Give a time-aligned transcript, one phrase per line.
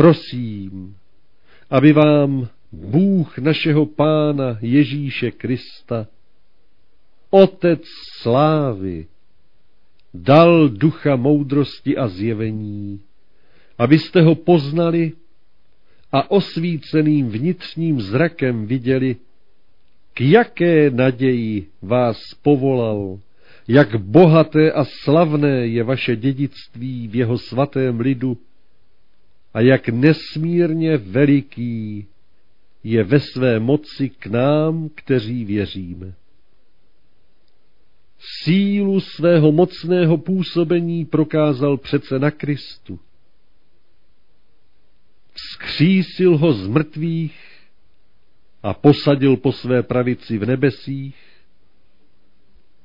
[0.00, 0.96] prosím,
[1.70, 6.06] aby vám Bůh našeho Pána Ježíše Krista,
[7.30, 7.80] Otec
[8.20, 9.06] slávy,
[10.14, 13.00] dal ducha moudrosti a zjevení,
[13.78, 15.12] abyste ho poznali
[16.12, 19.16] a osvíceným vnitřním zrakem viděli,
[20.14, 23.18] k jaké naději vás povolal,
[23.68, 28.38] jak bohaté a slavné je vaše dědictví v jeho svatém lidu
[29.54, 32.06] a jak nesmírně veliký
[32.84, 36.14] je ve své moci k nám, kteří věříme.
[38.42, 43.00] Sílu svého mocného působení prokázal přece na Kristu.
[45.32, 47.50] Vzkřísil ho z mrtvých
[48.62, 51.16] a posadil po své pravici v nebesích,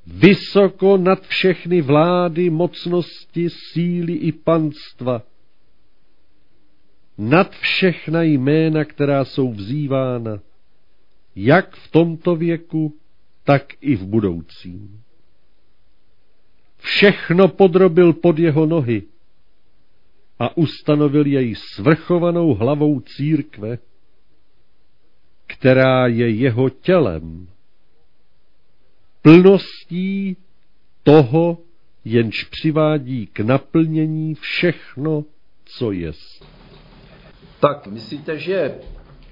[0.08, 5.22] vysoko nad všechny vlády, mocnosti, síly i panstva,
[7.18, 10.40] nad všechna jména, která jsou vzývána,
[11.36, 12.94] jak v tomto věku,
[13.44, 15.02] tak i v budoucím.
[16.78, 19.04] Všechno podrobil pod jeho nohy
[20.40, 23.78] a ustanovil jej svrchovanou hlavou církve,
[25.48, 27.48] která je jeho tělem,
[29.22, 30.38] plností
[31.04, 31.58] toho,
[32.06, 35.26] jenž přivádí k naplnění všechno,
[35.66, 36.55] co jest.
[37.60, 38.76] Tak, myslíte, že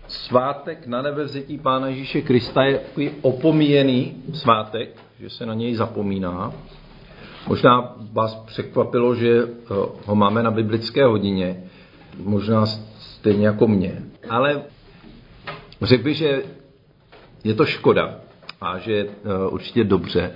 [0.08, 6.54] svátek na nebevzetí Pána Ježíše Krista je takový opomíjený svátek, že se na něj zapomíná?
[7.48, 9.48] Možná vás překvapilo, že eh,
[10.06, 11.64] ho máme na biblické hodině,
[12.18, 14.04] možná stejně jako mě.
[14.30, 14.62] Ale
[15.82, 16.44] řekl bych, že
[17.44, 18.20] je to škoda
[18.62, 20.32] a že eh, určitě dobře,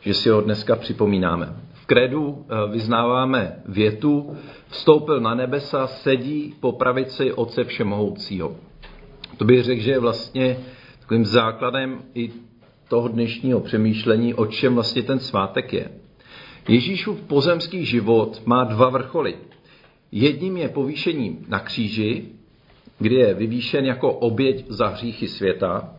[0.00, 1.56] že si ho dneska připomínáme.
[1.88, 4.36] Kredu eh, vyznáváme větu,
[4.68, 8.56] vstoupil na nebesa, sedí po pravici Otce Všemohoucího.
[9.36, 10.58] To bych řekl, že je vlastně
[11.00, 12.30] takovým základem i
[12.88, 15.90] toho dnešního přemýšlení, o čem vlastně ten svátek je.
[16.68, 19.36] Ježíšův pozemský život má dva vrcholy.
[20.12, 22.24] Jedním je povýšení na kříži,
[22.98, 25.97] kdy je vyvýšen jako oběť za hříchy světa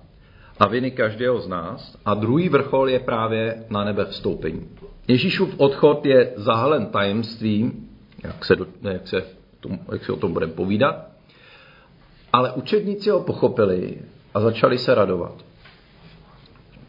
[0.59, 1.97] a viny každého z nás.
[2.05, 4.69] A druhý vrchol je právě na nebe vstoupení.
[5.07, 7.89] Ježíšův odchod je zahalen tajemstvím,
[8.23, 9.23] jak se, jak se,
[9.91, 11.09] jak se o tom budeme povídat,
[12.33, 13.97] ale učedníci ho pochopili
[14.33, 15.45] a začali se radovat.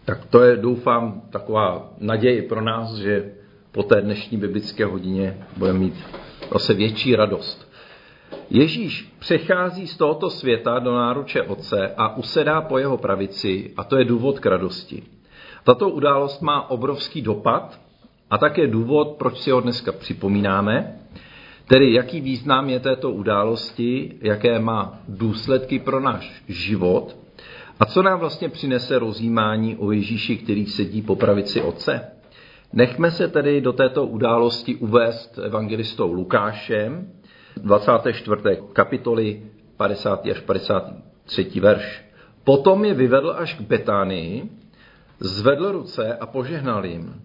[0.05, 3.33] Tak to je, doufám, taková naděje pro nás, že
[3.73, 5.95] po té dnešní biblické hodině budeme mít
[6.53, 7.70] zase větší radost.
[8.51, 13.97] Ježíš přechází z tohoto světa do náruče Otce a usedá po jeho pravici a to
[13.97, 15.03] je důvod k radosti.
[15.65, 17.81] Tato událost má obrovský dopad
[18.31, 20.97] a také důvod, proč si ho dneska připomínáme,
[21.67, 27.17] tedy jaký význam je této události, jaké má důsledky pro náš život
[27.81, 32.11] a co nám vlastně přinese rozjímání o Ježíši, který sedí po pravici Otce.
[32.73, 37.13] Nechme se tedy do této události uvést evangelistou Lukášem,
[37.57, 38.43] 24.
[38.73, 39.43] kapitoly
[39.77, 40.27] 50.
[40.27, 41.61] až 53.
[41.61, 42.05] verš.
[42.45, 44.51] Potom je vyvedl až k Betánii,
[45.21, 47.23] zvedl ruce a požehnal jim.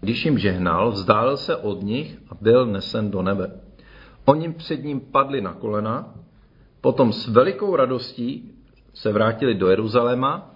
[0.00, 3.50] Když jim žehnal, vzdálil se od nich a byl nesen do nebe.
[4.24, 6.14] Oni před ním padli na kolena,
[6.80, 8.50] potom s velikou radostí
[8.94, 10.54] se vrátili do Jeruzaléma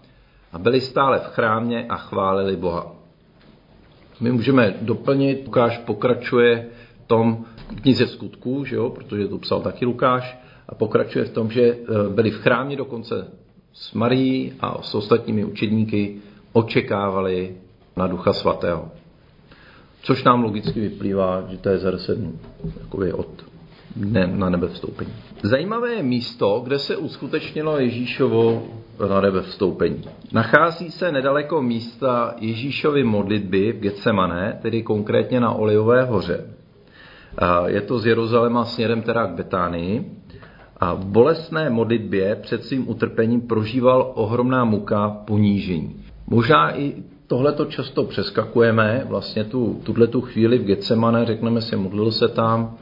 [0.53, 2.93] a byli stále v chrámě a chválili Boha.
[4.21, 6.66] My můžeme doplnit, Lukáš pokračuje
[7.06, 7.44] tom
[7.83, 12.09] knize skutků, že jo, protože to psal taky Lukáš, a pokračuje v tom, že eh,
[12.09, 13.31] byli v chrámě dokonce
[13.72, 16.17] s Marií a s ostatními učedníky
[16.53, 17.56] očekávali
[17.97, 18.91] na Ducha Svatého.
[20.03, 22.39] Což nám logicky vyplývá, že to je za deset dnů,
[23.12, 23.28] od
[23.97, 25.12] dne na nebe vstoupení.
[25.43, 28.67] Zajímavé je místo, kde se uskutečnilo Ježíšovo
[29.09, 30.05] na nebe vstoupení.
[30.33, 36.56] Nachází se nedaleko místa Ježíšovy modlitby v Getsemane, tedy konkrétně na Olivové hoře.
[37.66, 40.12] Je to z Jeruzaléma směrem teda k Betánii.
[40.76, 46.05] A v bolestné modlitbě před svým utrpením prožíval ohromná muka ponížení.
[46.26, 46.94] Možná i
[47.26, 52.28] tohle to často přeskakujeme, vlastně tu, tuhle tu chvíli v Getsemane, řekneme si, modlil se
[52.28, 52.76] tam,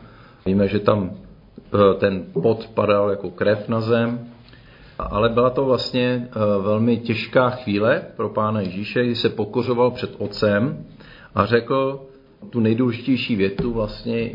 [0.46, 4.28] víme, že tam e, ten pot padal jako krev na zem,
[4.98, 10.14] ale byla to vlastně e, velmi těžká chvíle pro pána Ježíše, kdy se pokořoval před
[10.18, 10.84] otcem
[11.34, 12.00] a řekl
[12.50, 14.30] tu nejdůležitější větu vlastně,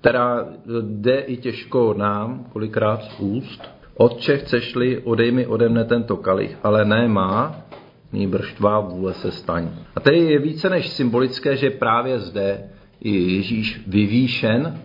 [0.00, 0.46] která
[0.82, 3.62] jde i těžko nám, kolikrát z úst.
[3.94, 7.66] Otče, chceš-li, odej mi ode mne tento kalich, ale ne má,
[8.12, 9.68] nýbrž tvá vůle se staň.
[9.96, 12.70] A tedy je více než symbolické, že právě zde
[13.00, 14.78] je Ježíš vyvýšen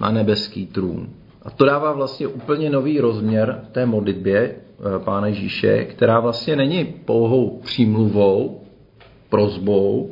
[0.00, 1.08] na nebeský trůn.
[1.42, 4.54] A to dává vlastně úplně nový rozměr té modlitbě eh,
[5.04, 8.60] Pána Ježíše, která vlastně není pouhou přímluvou,
[9.28, 10.10] prozbou,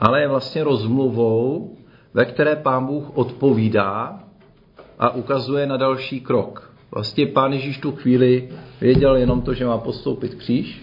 [0.00, 1.76] ale je vlastně rozmluvou,
[2.14, 4.24] ve které Pán Bůh odpovídá
[4.98, 6.72] a ukazuje na další krok.
[6.90, 8.48] Vlastně Pán Ježíš tu chvíli
[8.80, 10.82] věděl jenom to, že má postoupit kříž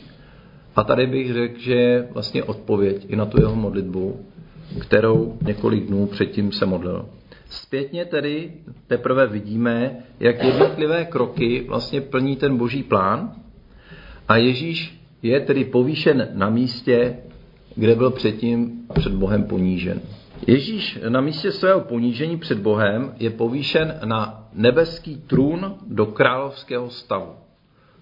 [0.76, 4.20] a tady bych řekl, že je vlastně odpověď i na tu jeho modlitbu,
[4.80, 7.06] kterou několik dnů předtím se modlil.
[7.50, 8.52] Zpětně tedy
[8.88, 13.32] teprve vidíme, jak jednotlivé kroky vlastně plní ten boží plán
[14.28, 17.18] a Ježíš je tedy povýšen na místě,
[17.78, 20.02] kde byl předtím před Bohem ponížen.
[20.48, 27.34] Ježíš na místě svého ponížení před Bohem je povýšen na nebeský trůn do královského stavu.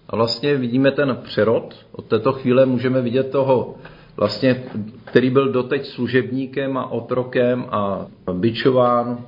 [0.08, 1.86] A vlastně vidíme ten přerod.
[1.92, 3.74] Od této chvíle můžeme vidět toho,
[4.16, 4.64] vlastně,
[5.04, 9.24] který byl doteď služebníkem a otrokem a byčován,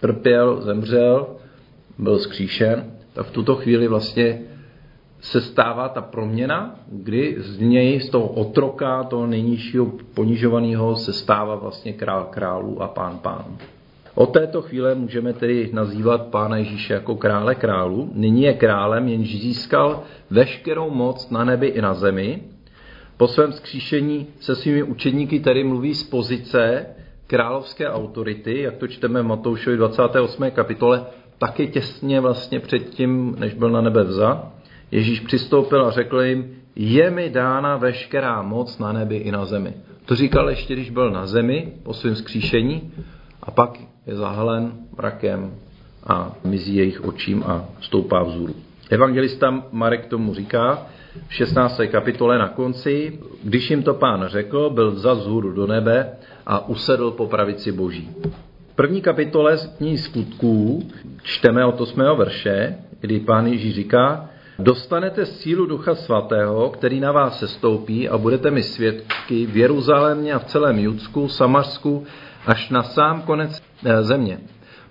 [0.00, 1.26] trpěl, zemřel,
[1.98, 4.42] byl skříšen, tak v tuto chvíli vlastně
[5.22, 11.54] se stává ta proměna, kdy z něj, z toho otroka, toho nejnižšího ponižovaného, se stává
[11.54, 13.44] vlastně král králů a pán pán.
[14.14, 18.10] Od této chvíle můžeme tedy nazývat pána Ježíše jako krále králu.
[18.14, 22.42] Nyní je králem, jenž získal veškerou moc na nebi i na zemi.
[23.16, 26.86] Po svém skříšení se svými učedníky tedy mluví z pozice
[27.26, 30.50] královské autority, jak to čteme v Matoušovi 28.
[30.50, 31.06] kapitole,
[31.38, 34.61] taky těsně vlastně předtím, než byl na nebe vzat.
[34.92, 39.74] Ježíš přistoupil a řekl jim, je mi dána veškerá moc na nebi i na zemi.
[40.04, 42.92] To říkal ještě, když byl na zemi po svém skříšení
[43.42, 45.54] a pak je zahalen mrakem
[46.06, 48.54] a mizí jejich očím a stoupá vzůru.
[48.90, 50.86] Evangelista Marek tomu říká
[51.28, 51.80] v 16.
[51.90, 56.08] kapitole na konci, když jim to pán řekl, byl vzat vzhůru do nebe
[56.46, 58.10] a usedl po pravici boží.
[58.72, 60.88] V první kapitole z skutků
[61.22, 62.00] čteme od 8.
[62.16, 64.28] verše, kdy pán Ježíš říká,
[64.58, 70.38] dostanete sílu Ducha Svatého, který na vás sestoupí a budete mi svědky v Jeruzalémě a
[70.38, 72.04] v celém Judsku, Samařsku,
[72.46, 74.38] až na sám konec eh, země.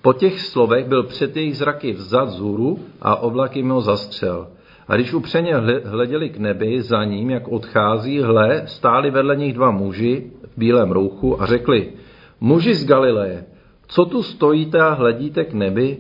[0.01, 4.47] Po těch slovech byl před jejich zraky vzat z hůru a oblak jim ho zastřel.
[4.87, 5.55] A když upřeně
[5.85, 10.91] hleděli k nebi za ním, jak odchází, hle, stáli vedle nich dva muži v bílém
[10.91, 11.93] rouchu a řekli,
[12.39, 13.45] muži z Galileje,
[13.87, 15.97] co tu stojíte a hledíte k nebi?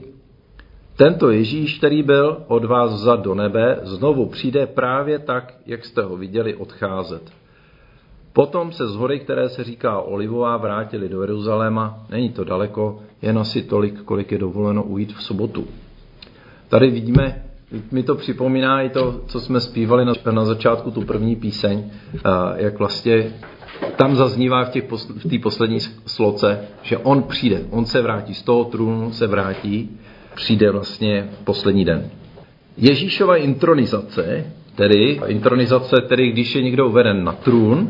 [0.95, 6.01] Tento Ježíš, který byl od vás vzat do nebe, znovu přijde právě tak, jak jste
[6.01, 7.21] ho viděli odcházet.
[8.33, 12.05] Potom se z hory, které se říká Olivová, vrátili do Jeruzaléma.
[12.09, 15.67] Není to daleko, jen asi tolik, kolik je dovoleno ujít v sobotu.
[16.69, 17.43] Tady vidíme,
[17.91, 21.91] mi to připomíná i to, co jsme zpívali na, na začátku, tu první píseň,
[22.55, 23.33] jak vlastně
[23.95, 24.81] tam zaznívá v té
[25.29, 29.99] v poslední sloce, že on přijde, on se vrátí, z toho trůnu se vrátí,
[30.35, 32.09] přijde vlastně poslední den.
[32.77, 34.45] Ježíšova intronizace,
[34.75, 37.89] tedy intronizace, tedy když je někdo uveden na trůn,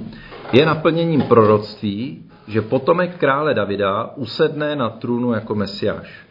[0.54, 6.28] je naplněním proroctví, že potomek krále Davida usedne na trůnu jako mesiáš.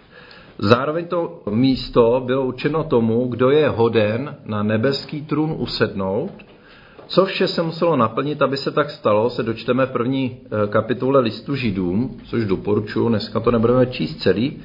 [0.58, 6.30] Zároveň to místo bylo učeno tomu, kdo je hoden na nebeský trůn usednout.
[7.06, 11.20] Co vše se muselo naplnit, aby se tak stalo, se dočteme v první eh, kapitole
[11.20, 14.58] listu Židům, což doporučuji, dneska to nebudeme číst celý,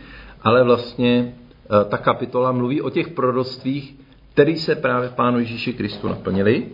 [0.46, 3.96] ale vlastně eh, ta kapitola mluví o těch proroctvích,
[4.34, 6.66] které se právě Pánu Ježíši Kristu naplnili.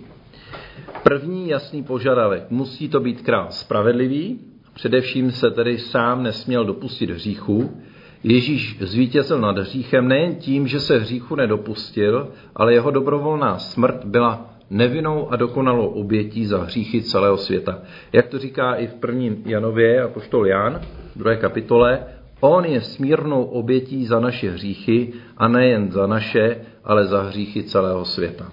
[1.04, 4.40] První jasný požadavek, musí to být král spravedlivý,
[4.74, 7.82] především se tedy sám nesměl dopustit hříchu.
[8.24, 14.50] Ježíš zvítězil nad hříchem nejen tím, že se hříchu nedopustil, ale jeho dobrovolná smrt byla
[14.70, 17.80] nevinnou a dokonalou obětí za hříchy celého světa.
[18.14, 20.82] Jak to říká i v prvním Janově a poštol Jan,
[21.16, 22.00] druhé kapitole,
[22.42, 28.06] on je smírnou obětí za naše hříchy a nejen za naše, ale za hříchy celého
[28.06, 28.52] světa.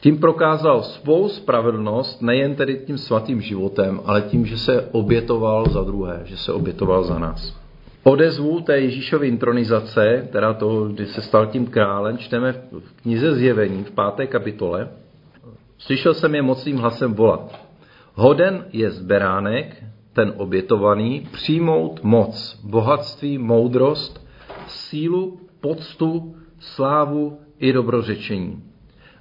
[0.00, 5.82] Tím prokázal svou spravedlnost nejen tedy tím svatým životem, ale tím, že se obětoval za
[5.82, 7.56] druhé, že se obětoval za nás.
[8.02, 13.84] Odezvu té Ježíšovy intronizace, teda toho, kdy se stal tím králem, čteme v knize Zjevení
[13.84, 14.88] v páté kapitole.
[15.78, 17.60] Slyšel jsem je mocným hlasem volat.
[18.14, 24.26] Hoden je zberánek, ten obětovaný, přijmout moc, bohatství, moudrost,
[24.66, 28.62] sílu, poctu, slávu i dobrořečení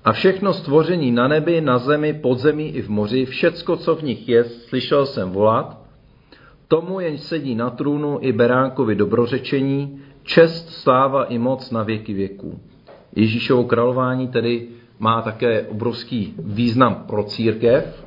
[0.04, 4.04] a všechno stvoření na nebi, na zemi, pod zemí i v moři, všecko, co v
[4.04, 5.80] nich je, slyšel jsem volat,
[6.68, 12.60] tomu jenž sedí na trůnu i beránkovi dobrořečení, čest, sláva i moc na věky věků.
[13.16, 14.68] Ježíšovo králování tedy
[15.00, 18.06] má také obrovský význam pro církev,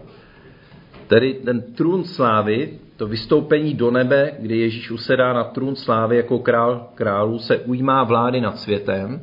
[1.08, 6.38] tedy ten trůn slávy, to vystoupení do nebe, kdy Ježíš usedá na trůn slávy jako
[6.38, 9.20] král králů, se ujímá vlády nad světem,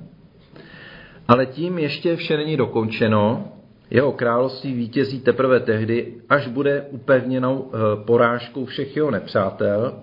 [1.28, 3.48] ale tím ještě vše není dokončeno.
[3.90, 9.94] Jeho království vítězí teprve tehdy, až bude upevněnou eh, porážkou všech jeho nepřátel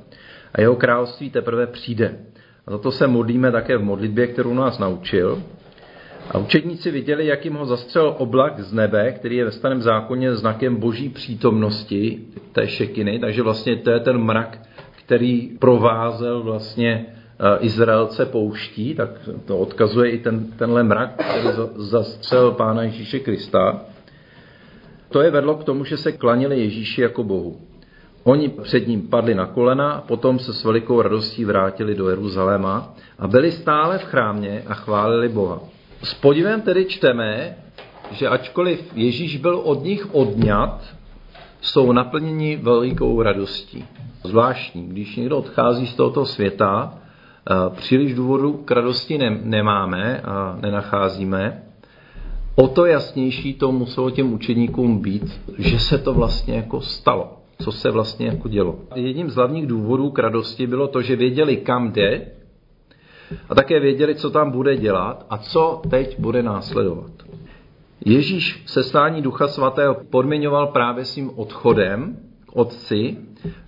[0.53, 2.19] a jeho království teprve přijde.
[2.67, 5.43] A za to se modlíme také v modlitbě, kterou nás naučil.
[6.31, 10.35] A učedníci viděli, jak jim ho zastřel oblak z nebe, který je ve starém zákoně
[10.35, 12.21] znakem boží přítomnosti,
[12.53, 14.59] té šekiny, takže vlastně to je ten mrak,
[15.05, 19.11] který provázel vlastně eh, Izraelce pouští, tak
[19.45, 23.81] to odkazuje i ten, tenhle mrak, který zastřel Pána Ježíše Krista.
[25.09, 27.61] To je vedlo k tomu, že se klanili Ježíši jako Bohu.
[28.25, 33.27] Oni před ním padli na kolena potom se s velikou radostí vrátili do Jeruzaléma a
[33.27, 35.61] byli stále v chrámě a chválili Boha.
[36.03, 37.57] S podivem tedy čteme,
[38.11, 40.85] že ačkoliv Ježíš byl od nich odňat,
[41.61, 43.85] jsou naplněni velikou radostí.
[44.25, 51.63] Zvláštní, když někdo odchází z tohoto světa, eh, příliš důvodu k radosti nemáme a nenacházíme.
[52.55, 57.37] O to jasnější to muselo těm učeníkům být, že se to vlastně jako stalo.
[57.63, 58.79] Co se vlastně jako dělo.
[58.95, 62.27] Jedním z hlavních důvodů k radosti bylo to, že věděli, kam jde,
[63.49, 67.11] a také věděli, co tam bude dělat a co teď bude následovat.
[68.05, 73.17] Ježíš se stání Ducha Svatého podmiňoval právě svým odchodem k Otci.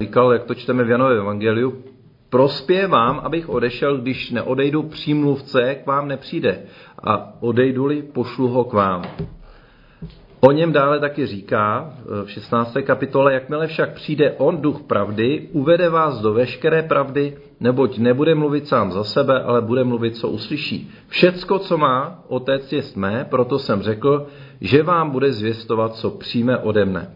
[0.00, 1.82] Říkal, jak to čteme v Janově Evangeliu,
[2.30, 6.62] prospěvám, abych odešel, když neodejdu přímluvce, k vám nepřijde.
[7.04, 9.02] A odejdu-li, pošlu ho k vám.
[10.44, 11.94] O něm dále taky říká
[12.24, 12.76] v 16.
[12.82, 18.68] kapitole, jakmile však přijde on duch pravdy, uvede vás do veškeré pravdy, neboť nebude mluvit
[18.68, 20.90] sám za sebe, ale bude mluvit, co uslyší.
[21.08, 24.26] Všecko, co má, otec je mé, proto jsem řekl,
[24.60, 27.10] že vám bude zvěstovat, co přijme ode mne.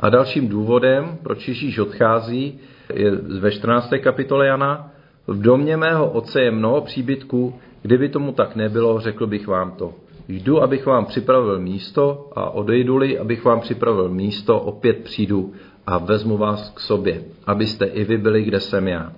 [0.00, 2.58] A dalším důvodem, proč Ježíš odchází,
[2.94, 3.10] je
[3.40, 3.92] ve 14.
[4.02, 4.90] kapitole Jana,
[5.26, 9.94] v domě mého otce je mnoho příbytků, kdyby tomu tak nebylo, řekl bych vám to.
[10.28, 15.52] Jdu, abych vám připravil místo a odejdu-li, abych vám připravil místo, opět přijdu
[15.86, 19.12] a vezmu vás k sobě, abyste i vy byli, kde jsem já.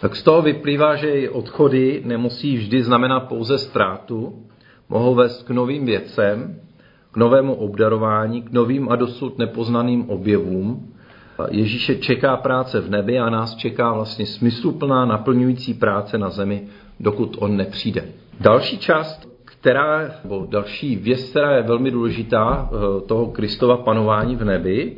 [0.00, 4.46] Tak z toho vyplývá, že i odchody nemusí vždy znamenat pouze ztrátu,
[4.88, 6.60] mohou vést k novým věcem,
[7.12, 10.92] k novému obdarování, k novým a dosud nepoznaným objevům.
[11.50, 16.62] Ježíše čeká práce v nebi a nás čeká vlastně smysluplná, naplňující práce na zemi,
[17.00, 18.04] dokud on nepřijde.
[18.40, 19.29] Další část
[19.60, 24.96] která, nebo další věc, která je velmi důležitá eh, toho Kristova panování v nebi,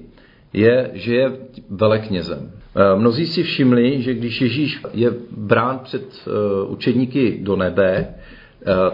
[0.52, 1.32] je, že je
[1.70, 2.50] veleknězem.
[2.76, 6.30] Eh, mnozí si všimli, že když Ježíš je brán před eh,
[6.68, 8.14] učedníky do nebe,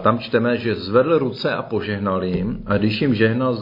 [0.01, 3.53] tam čteme, že zvedl ruce a požehnal jim a když jim žehnal,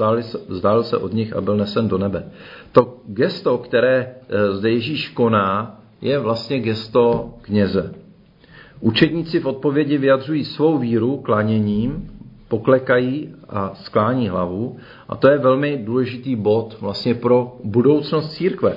[0.50, 2.32] zdál se od nich a byl nesen do nebe.
[2.72, 4.16] To gesto, které
[4.52, 7.94] zde Ježíš koná, je vlastně gesto kněze.
[8.80, 12.10] Učedníci v odpovědi vyjadřují svou víru klaněním,
[12.48, 14.78] poklekají a sklání hlavu.
[15.10, 18.76] A to je velmi důležitý bod vlastně pro budoucnost církve.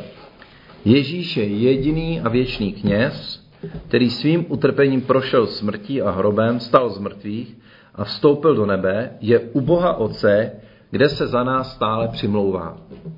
[0.84, 3.46] Ježíš je jediný a věčný kněz,
[3.88, 7.56] který svým utrpením prošel smrtí a hrobem, stal z mrtvých
[7.94, 10.52] a vstoupil do nebe, je u Boha Otce,
[10.90, 12.76] kde se za nás stále přimlouvá.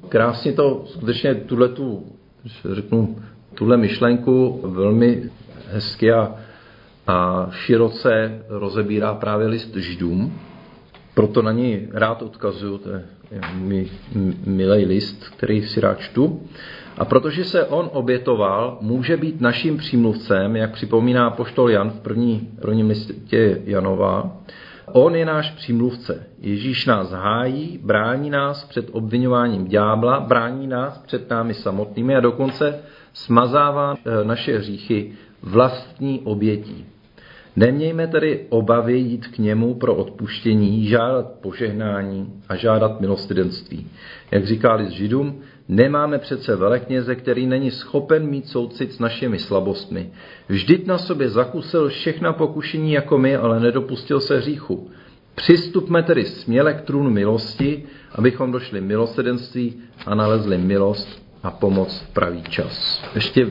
[0.09, 2.03] Krásně to skutečně tuhle tu,
[2.73, 3.17] řeknu,
[3.55, 5.23] tuhle myšlenku velmi
[5.69, 6.35] hezky a
[7.07, 10.39] a široce rozebírá právě list Židům,
[11.15, 13.05] proto na něj rád odkazuju, to je
[13.55, 13.91] mi,
[14.47, 16.43] milý list, který si rád čtu.
[16.99, 22.49] A protože se on obětoval, může být naším přímluvcem, jak připomíná poštol Jan v první,
[22.61, 24.37] prvním listě Janova.
[24.93, 26.27] On je náš přímluvce.
[26.39, 32.79] Ježíš nás hájí, brání nás před obvinováním ďábla, brání nás před námi samotnými a dokonce
[33.13, 36.92] smazává eh, naše hříchy vlastní obětí.
[37.57, 43.87] Nemějme tedy obavy jít k němu pro odpuštění, žádat požehnání a žádat milostidenství.
[44.31, 50.11] Jak říká list Židům, nemáme přece velekněze, který není schopen mít soucit s našimi slabostmi.
[50.49, 54.91] Vždyť na sobě zakusil všechna pokušení jako my, ale nedopustil se hříchu.
[55.35, 59.75] Přistupme tedy směle k trůnu milosti, abychom došli milosedenství
[60.07, 63.05] a nalezli milost a pomoc v pravý čas.
[63.15, 63.47] Ještě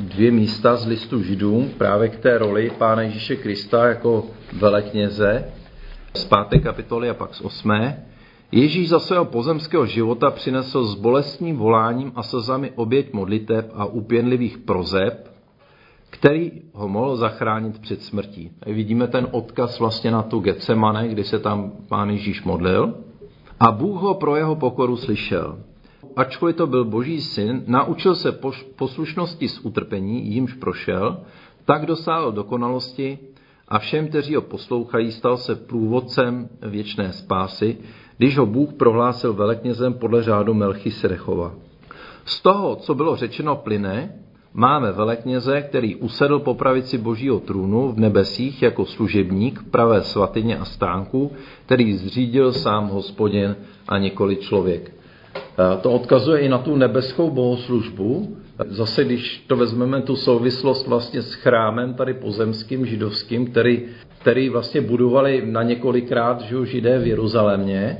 [0.00, 5.44] dvě místa z listu Židům právě k té roli Pána Ježíše Krista jako velekněze
[6.14, 8.06] z páté kapitoly a pak z osmé.
[8.52, 14.58] Ježíš za svého pozemského života přinesl s bolestním voláním a slzami oběť modliteb a upěnlivých
[14.58, 15.32] prozeb,
[16.10, 18.50] který ho mohl zachránit před smrtí.
[18.60, 22.94] Tady vidíme ten odkaz vlastně na tu Getsemane, kdy se tam pán Ježíš modlil.
[23.60, 25.58] A Bůh ho pro jeho pokoru slyšel.
[26.16, 28.38] Ačkoliv to byl boží syn, naučil se
[28.76, 31.20] poslušnosti z utrpení, jímž prošel,
[31.64, 33.18] tak dosáhl dokonalosti
[33.68, 37.78] a všem, kteří ho poslouchají, stal se průvodcem věčné spásy,
[38.16, 41.54] když ho Bůh prohlásil veleknězem podle řádu Melchisedechova.
[42.24, 44.14] Z toho, co bylo řečeno plyne,
[44.54, 50.64] máme velekněze, který usedl po pravici božího trůnu v nebesích jako služebník pravé svatyně a
[50.64, 51.32] stánku,
[51.66, 53.56] který zřídil sám hospodin
[53.88, 55.01] a několik člověk.
[55.58, 58.36] E, to odkazuje i na tu nebeskou bohoslužbu.
[58.68, 63.82] Zase, když to vezmeme tu souvislost vlastně s chrámem tady pozemským, židovským, který,
[64.18, 67.98] který vlastně budovali na několikrát že židé v Jeruzalémě,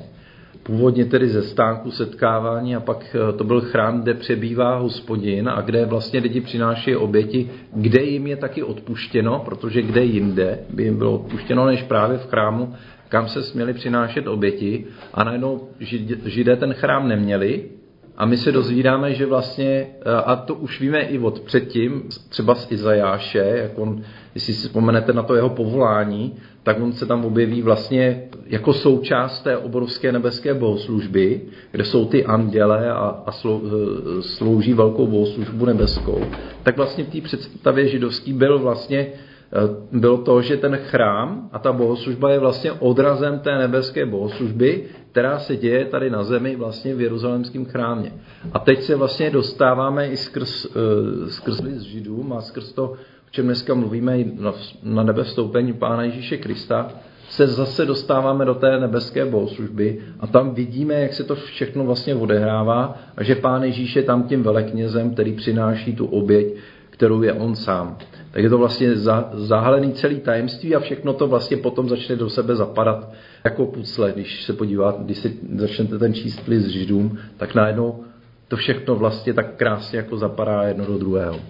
[0.63, 5.61] původně tedy ze stánku setkávání a pak eh, to byl chrám, kde přebývá hospodin a
[5.61, 10.99] kde vlastně lidi přinášejí oběti, kde jim je taky odpuštěno, protože kde jinde by jim
[10.99, 12.75] bylo odpuštěno, než právě v chrámu,
[13.13, 15.69] kam se směli přinášet oběti a najednou
[16.25, 17.65] židé ten chrám neměli
[18.17, 22.55] a my se dozvídáme, že vlastně, eh, a to už víme i od předtím, třeba
[22.55, 24.03] z Izajáše, jak on,
[24.35, 29.43] jestli si vzpomenete na to jeho povolání, tak on se tam objeví vlastně jako součást
[29.43, 31.41] té obrovské nebeské bohoslužby,
[31.71, 36.25] kde jsou ty anděle a, a slou, eh, slouží velkou bohoslužbu nebeskou.
[36.63, 39.32] Tak vlastně v té představě židovský byl vlastně Eh,
[39.93, 45.39] bylo to, že ten chrám a ta bohoslužba je vlastně odrazem té nebeské bohoslužby, která
[45.39, 48.13] se děje tady na zemi vlastně v Jeruzalémském chrámě.
[48.53, 53.31] A teď se vlastně dostáváme i skrz, eh, skrz z Židům a skrz to, o
[53.31, 56.91] čem dneska mluvíme na, na nebe vstoupení Pána Ježíše Krista,
[57.29, 62.15] se zase dostáváme do té nebeské bohoslužby a tam vidíme, jak se to všechno vlastně
[62.15, 66.55] odehrává a že Pán Ježíš je tam tím veleknězem, který přináší tu oběť,
[67.03, 67.97] kterou je on sám.
[68.31, 68.97] Tak je to vlastně
[69.33, 73.13] zahalený celý tajemství a všechno to vlastně potom začne do sebe zapadat
[73.45, 74.13] jako pucle.
[74.13, 78.05] Když se podíváte, když si začnete ten číst list Židům, tak najednou
[78.49, 81.41] to všechno vlastně tak krásně jako zapadá jedno do druhého.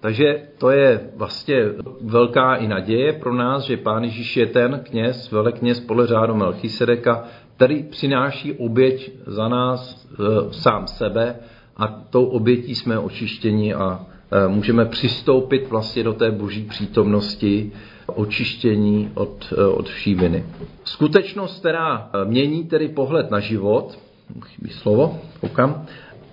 [0.00, 1.64] Takže to je vlastně
[2.00, 7.24] velká i naděje pro nás, že Pán Ježíš je ten kněz, velekněz podle řádu Melchisedeka,
[7.56, 11.36] který přináší oběť za nás e, sám sebe
[11.76, 14.06] a tou obětí jsme očištěni a
[14.48, 17.72] můžeme přistoupit vlastně do té boží přítomnosti,
[18.06, 20.44] očištění od, eh, od vší viny.
[20.84, 23.98] Skutečnost, která eh, mění tedy pohled na život,
[24.44, 25.86] chybí slovo, koukám,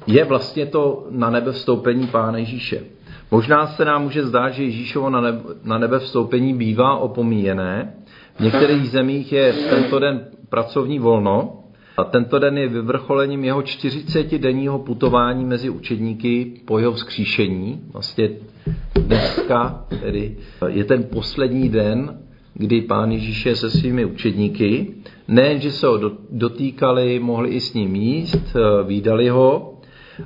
[0.07, 2.83] je vlastně to na nebe vstoupení Pána Ježíše.
[3.31, 7.93] Možná se nám může zdát, že Ježíšovo na nebe, na nebe vstoupení bývá opomíjené.
[8.35, 11.60] V některých zemích je tento den pracovní volno,
[11.97, 17.81] a tento den je vyvrcholením jeho 40-denního putování mezi učedníky po jeho vzkříšení.
[17.93, 18.29] Vlastně
[18.99, 22.19] dneska tedy je ten poslední den,
[22.53, 24.93] kdy pán Ježíš je se svými učedníky.
[25.27, 25.99] Nejen, že se ho
[26.31, 29.77] dotýkali, mohli i s ním jíst, eh, výdali ho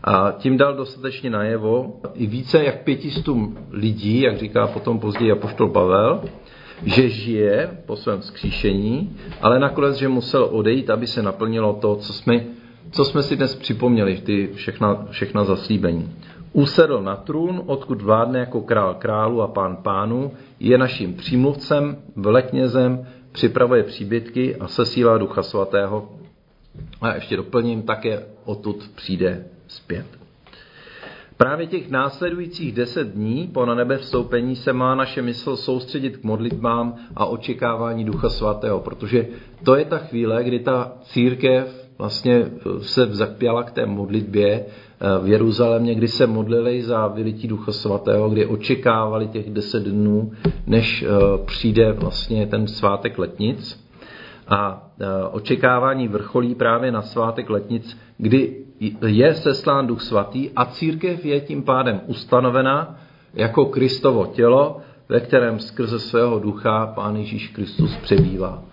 [0.04, 5.69] a tím dal dostatečně najevo i více jak pětistům lidí, jak říká potom později apoštol
[5.69, 6.21] Pavel,
[6.86, 12.13] že žije po svém vzkříšení, ale nakonec, že musel odejít, aby se naplnilo to, co
[12.13, 12.43] jsme,
[12.91, 16.15] co jsme si dnes připomněli, ty všechna, všechna zaslíbení.
[16.54, 23.08] Usedl na trůn, odkud vládne jako král králu a pán pánu, je naším přímluvcem, veleknězem,
[23.32, 26.10] připravuje příbytky a sesílá ducha svatého.
[27.02, 30.24] A ještě doplním, také odtud přijde zpět.
[31.38, 36.24] Právě těch následujících deset dní po na nebe vstoupení se má naše mysl soustředit k
[36.24, 39.28] modlitbám a očekávání Ducha Svatého, protože
[39.63, 42.45] to je ta chvíle, kdy ta církev vlastně
[42.82, 44.65] se zapěla k té modlitbě eh,
[45.24, 50.32] v Jeruzalémě, kdy se modlili za vylití Ducha Svatého, kdy očekávali těch deset dnů,
[50.67, 51.08] než eh,
[51.45, 53.86] přijde vlastně ten svátek letnic.
[54.48, 58.64] A eh, očekávání vrcholí právě na svátek letnic, kdy
[59.08, 62.95] je seslán duch svatý a církev je tím pádem ustanovena
[63.34, 64.78] jako Kristovo tělo,
[65.10, 68.63] ve kterém skrze svého ducha Pán Ježíš Kristus přebývá.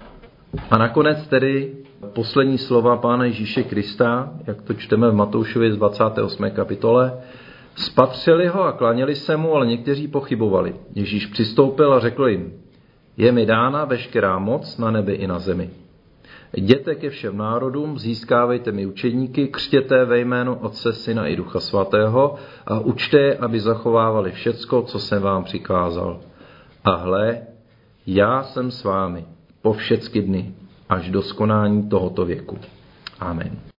[0.71, 1.73] A nakonec tedy
[2.13, 6.51] poslední slova Pána Ježíše Krista, jak to čteme v Matoušově z 28.
[6.51, 7.13] kapitole,
[7.75, 10.75] spatřili ho a klaněli se mu, ale někteří pochybovali.
[10.95, 12.53] Ježíš přistoupil a řekl jim,
[13.17, 15.71] je mi dána veškerá moc na nebi i na zemi.
[16.57, 22.35] Jděte ke všem národům, získávejte mi učedníky, křtěte ve jménu Otce, Syna i Ducha Svatého
[22.67, 26.21] a učte je, aby zachovávali všecko, co jsem vám přikázal.
[26.85, 27.41] A hle,
[28.07, 29.25] já jsem s vámi
[29.63, 30.55] po všecky dny,
[30.89, 32.59] až do skonání tohoto věku.
[33.21, 33.59] Amen.